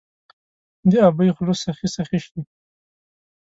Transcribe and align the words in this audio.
د 0.91 0.91
ابۍ 1.07 1.29
خوله 1.35 1.55
سخي، 1.63 1.87
سخي 1.95 2.19
شي 2.25 2.39